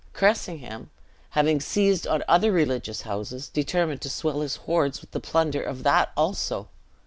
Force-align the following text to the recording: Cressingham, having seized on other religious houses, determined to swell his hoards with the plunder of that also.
Cressingham, 0.13 0.89
having 1.37 1.59
seized 1.61 2.07
on 2.07 2.23
other 2.27 2.51
religious 2.51 3.03
houses, 3.03 3.47
determined 3.49 4.01
to 4.01 4.09
swell 4.09 4.41
his 4.41 4.55
hoards 4.65 4.99
with 4.99 5.11
the 5.11 5.19
plunder 5.19 5.61
of 5.61 5.83
that 5.83 6.11
also. 6.17 6.69